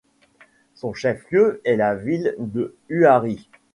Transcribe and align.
Son 0.73 0.95
chef-lieu 0.95 1.61
est 1.63 1.75
la 1.75 1.93
ville 1.93 2.33
de 2.39 2.75
Huari. 2.89 3.47